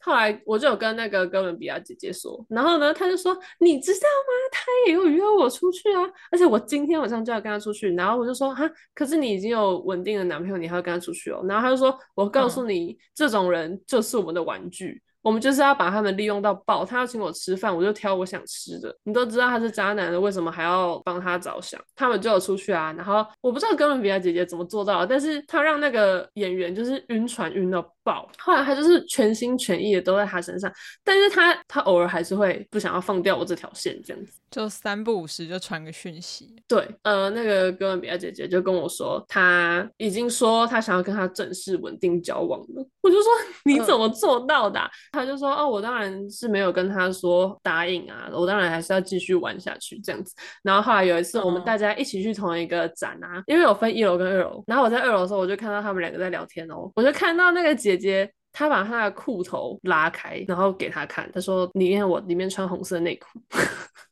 [0.01, 4.33] 后来我就有跟那个哥伦比亚姐姐说，然后呢，她就说，你知道吗？
[4.51, 7.93] 她也有约我出去啊，而且我今天晚上就要跟她出去。
[7.95, 11.43] 然后我就说，哈，可是你已经有稳定的男朋友，你还要跟他出去哦？
[11.47, 15.01] 然后她就说，我告诉你，嗯、这种人就是我们的玩具。
[15.21, 16.85] 我们就是要把他们利用到爆。
[16.85, 18.95] 他要请我吃饭，我就挑我想吃的。
[19.03, 21.79] 你都知道他是渣男了，为什么还要帮他着想？
[21.93, 22.93] 他们就有出去啊。
[22.93, 28.29] 然后我不知道哥伦比亚姐姐怎么做到的，但是他让那个演员就是晕船晕到爆。
[28.37, 30.71] 后来他就是全心全意的都在他身上，
[31.03, 34.33] 但是他他偶尔还是会不想要放掉我这条线，这样子。
[34.49, 36.55] 就三不五时就传个讯息。
[36.67, 42.87] 对，呃，那个哥伦比亚姐姐就跟我说，他已经说他想要跟他正式稳定交往了。
[43.01, 43.31] 我就说
[43.65, 44.87] 你怎么做到的啊？
[44.87, 50.33] 嗯他就说：“哦，我当然是没有跟他说答应啊，我当然还是要继续玩下去这样子。
[50.63, 54.63] 然后后来有一次，我们大家一起去同一个展啊，因为有分一楼跟二楼。
[54.65, 63.41] 然后我在二楼的时候，我就看到他们两个在聊天哦，我就看到那个姐姐姐，她把她的裤头拉开，然后给她看，她说里面我里面穿红色内裤。”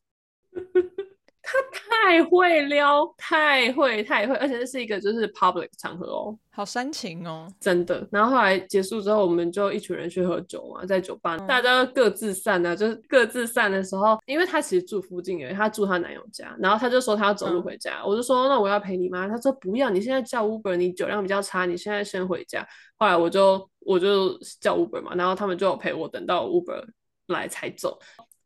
[1.50, 8.06] 他太会撩，太会，太会，而且这是一个就是 public 场合哦，好煽情哦，真的。
[8.12, 19.30] 然后后来结束之后，我们就一群人去喝酒嘛，在酒吧，大家各自散啊，就是各自散的时候，因为他其实住附近而已，他住他男友家，然后他就说他要走路回家，嗯、我就说那我要陪你吗？
[19.30, 22.68] 他说不要，你现在叫 Uber，你酒量比较差，你现在先回家。
[22.98, 26.84] 后来我就我就叫 Uber 嘛，然后他们就陪我等到 Uber
[27.28, 27.98] 来才走。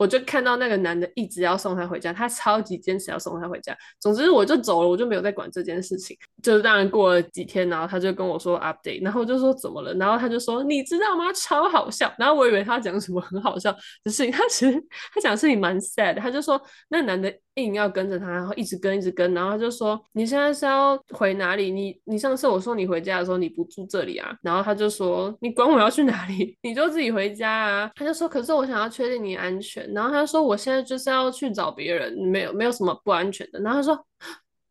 [0.02, 3.78] 我就看到那个男的一直要送她回家，他超级坚持要送她回家。
[4.00, 6.18] 总之我就走了，我就没有再管这件事情。
[6.42, 9.94] 就是当然过了几天，然后他就跟我说 update，然后我就说怎么了？
[9.94, 11.32] 然后他就说你知道吗？
[11.34, 12.12] 超好笑。
[12.18, 13.72] 然后我以为他讲什么很好笑
[14.04, 14.84] 的事情，他其实
[15.14, 16.16] 他讲的事情蛮 sad。
[16.16, 16.60] 他就说
[16.90, 21.70] 那男的硬要跟着他，然后一直跟一直跟，然后他就说你现在是要回哪里？
[21.70, 24.36] 你你上次我送你回家的时候你不住这里啊？
[24.42, 26.58] 然后他就说你管我要去哪里？
[26.64, 27.92] 你就自己回家啊。
[27.94, 29.90] 他就说可是我想要确定你安全。
[29.93, 34.06] 然后他说：“我现在就是要去找别人，没有没有什么不安全的。”然后他说。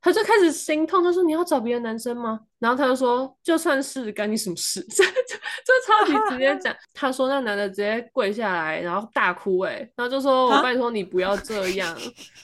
[0.02, 6.74] 他就开始心痛，他说：“你要找别的男生吗？”然后他就说：“就算是，干你什么事？” 就就超级直接讲。
[6.94, 11.96] 他说那男的直接跪下来，然后大哭，哎，然后就说：“我拜托你不要这样，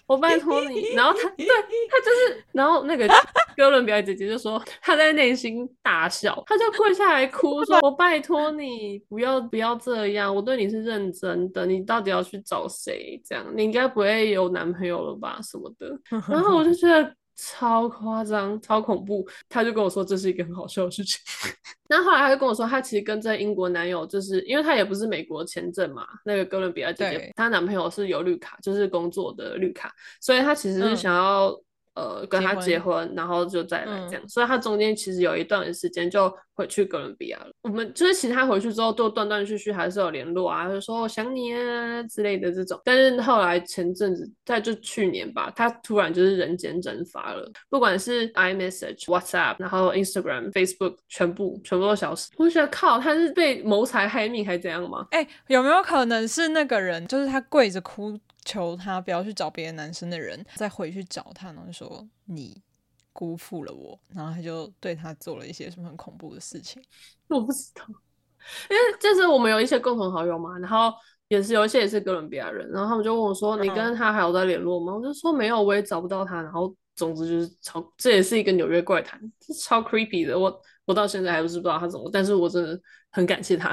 [0.06, 3.08] 我拜托你。”然后他对他就是，然后那个
[3.56, 13.20] 哥伦比亚姐姐就说他在内心大笑，他就跪下来哭说：“我拜托你不要不要这样，我对你是认真的，你到底要去找谁？
[13.24, 15.98] 这样你应该不会有男朋友了吧什么的。”
[16.28, 17.14] 然后我就觉得。
[17.36, 19.26] 超夸张、超恐怖。
[19.48, 21.20] 他就跟我说这是一个很好笑的事情。
[21.88, 31.62] 那后来他就跟我说，他其实跟这英国男友，就是因为他也不是美国签证嘛，那个哥伦比亚姐姐，她男朋友是有绿卡，就是工作的绿卡，所以他其实是想要、嗯。
[31.96, 37.46] 呃，跟他结婚，然后就再来这样，嗯、所以他中间其实有一段时间就回去哥伦比亚了。
[37.62, 42.78] 我们就是其实他回去之后都断断续续还是有联络啊，就说我想你啊之类的这种。
[42.84, 52.28] 但是后来前阵子在就去年吧，他突然就是人间蒸发了，不管是 iMessage、WhatsApp，然后 Instagram、Facebook，全部全部都消失。
[52.36, 55.06] 我觉得靠，他是被谋财害命还是怎样吗？
[55.12, 58.18] 哎、欸，有没有可能是那个人，就是他跪着哭？
[58.46, 62.62] 求他不要去找别的男生的人，再回去找他，然后就说你
[63.12, 66.82] 辜负了我，然后他就对他做了一些什么很恐怖的事情。
[67.28, 67.84] 我不知道，
[68.70, 70.94] 因为就是我们有一些共同好友嘛，然后
[71.28, 76.40] 也是有一些也是哥伦比亚人，然后他们就问我说：“你跟他还有在联络吗？”我就说没有，我也找不到他。
[76.40, 79.20] 然后总之就是超，这也是一个纽约怪谈，
[79.60, 80.38] 超 creepy 的。
[80.38, 82.80] 我我到现在还不是不知道他怎么，但是我真的
[83.10, 83.70] 很感谢他，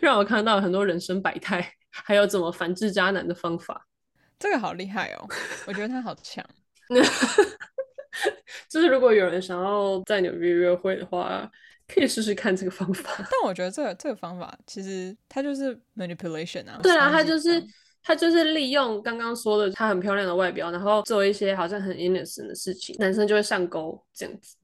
[0.00, 1.74] 让我看到很多人生百态。
[1.94, 3.86] 还有怎么反制渣男的方法，
[4.40, 5.28] 这个好厉害哦！
[5.66, 6.42] 我觉得他好强。
[8.66, 11.46] 就是如果有人想要在纽约约会的话，
[11.86, 13.10] 可以试试看这个方法。
[13.18, 16.80] 但我觉得这个这个方法其实它就是 manipulation 啊。
[16.82, 17.62] 对啊，他就是
[18.02, 24.56] 他就是利用刚刚说的他很漂亮的外表，然后做一些好像很 innocent 的事情，男生就会上钩这样子。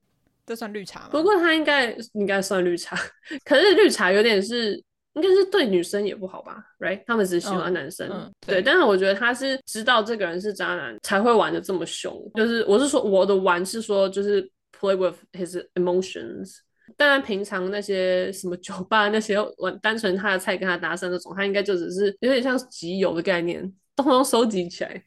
[0.47, 1.09] 这算绿茶吗？
[1.11, 2.97] 不过他应该应该算绿茶，
[3.45, 4.83] 可是绿茶有点是。
[5.21, 7.03] 应该是对女生也不好吧，right？
[7.07, 8.55] 他们只喜欢男生，嗯嗯、对。
[8.57, 12.15] 对，但是我觉得他是知道这个人是渣男，才会玩的这么凶。
[12.35, 14.43] 就是我是说我的玩是说就是
[14.79, 16.59] play with his emotions。
[16.97, 23.61] 当然平常那些什么酒吧那些玩单纯他的菜跟他搭讪那种，他应该就只是有点像集邮的概念，
[23.97, 25.03] 通通收集起来。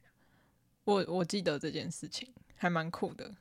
[0.84, 3.32] 我我记得这件事情还蛮酷的。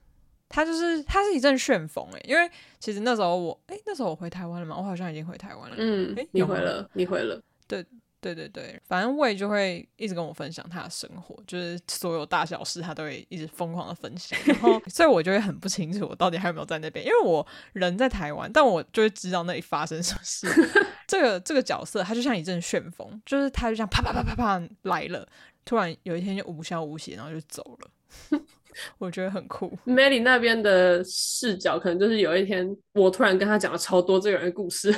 [0.50, 5.76] 他就是他是一阵旋风哎，因为其实那时候我哎、欸、那时候我回台湾了嘛，我好像已经回台湾了。
[5.78, 7.40] 嗯，哎、欸，你回了，你回了。
[7.68, 7.86] 对
[8.20, 14.38] 对对对，反正魏就会一直跟我分享他的生活，就是所有大小事他都会一直疯狂的分享。
[14.44, 20.46] 然后， 所以我就会很不清楚我到底还有没有在那边，因为我人在台湾，但我就会知道那里发生什么事。
[21.06, 25.26] 这个这个角色他就像一阵旋风，就是他就像啪啪啪啪啪来了，
[25.64, 27.90] 突然有一天就无消无息，然后就走了。
[28.98, 29.76] 我觉得很酷。
[29.86, 34.94] Melly 那边的视角，可能就是有一天，我突然跟他讲了超多这个人的故事，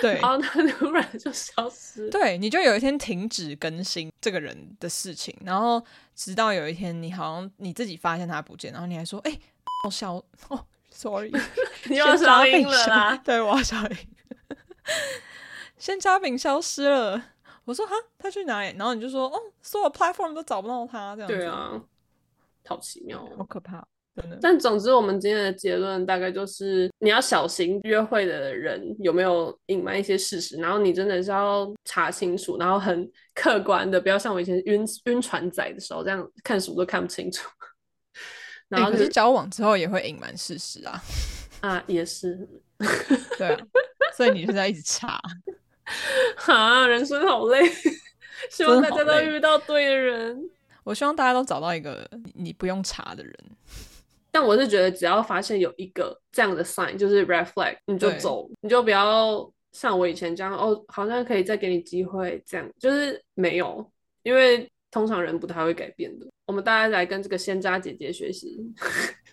[0.00, 2.08] 对，然后他突然就消失。
[2.10, 5.82] 对，你就有一天停止更新这个人的事情，然后
[6.14, 9.40] 直到有一天，你好像你自己发现他不见，然后你还说：“哎、欸，
[9.86, 10.14] 我消
[10.48, 11.32] 哦，sorry，
[11.90, 13.96] 你要消音了啦。”对，我要消音。
[15.78, 17.20] 鲜渣饼消失了，
[17.64, 21.36] 我说：“哈，他去哪里？”然后你就说：“哦，所有 platform 都找不到他。”这样子。
[21.36, 21.82] 对啊。
[22.64, 24.38] 好奇妙，好可怕，真的。
[24.40, 37.48] 但总之，我们今天的结论大概就是，你要小心约会的人有没有隐瞒一些事实，然后你真的是要查清楚，然后很客观的，不要像我以前晕晕船仔的时候这样看什么都看不清楚。
[38.68, 41.02] 然后、可是交往之后也会隐瞒事实啊，
[41.60, 42.48] 啊，也是，
[43.36, 43.66] 对啊，
[44.16, 45.20] 所以你是在一直查，
[46.46, 47.60] 啊，人生好累，
[48.50, 50.48] 希望大家都遇到对的人。
[50.84, 53.34] 我希望大家都找到一个你不用查的人，
[54.30, 63.90] 但我是觉得只要发现有一个这样的 sign，就是 red flag，你就走，你就不要像我以前这样哦，好像可以再给你机会，这样就是没有，
[64.22, 66.26] 因为通常人不太会改变的。
[66.46, 68.58] 我们大家来跟这个仙渣姐姐学习。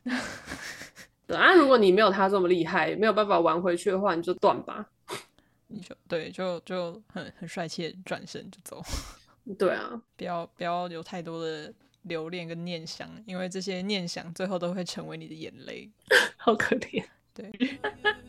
[1.27, 4.85] 对啊，如果你没有她这么厉害，没有办法玩回去的话，你就断吧。
[5.67, 8.81] 你就对，就就很很帅气的转身就走。
[9.57, 11.73] 对啊，不要不要有太多的
[12.03, 15.89] 留恋跟念想，因为这些念想最后都会成为你的眼泪，
[16.37, 17.03] 好可怜。
[17.33, 17.51] 对，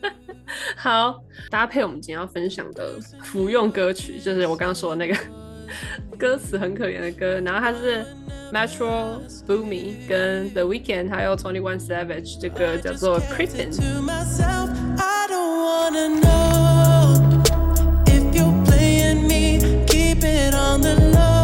[0.77, 5.19] 好，搭配我们今天要分享的服用歌曲，就是我刚刚说的那个
[6.17, 8.05] 歌词很可怜的歌，然后它是
[8.53, 13.71] Metro Boomin 跟 The Weeknd 还有 Twenty One Savage，这个叫做 Creepin'。
[20.49, 21.40] on the low.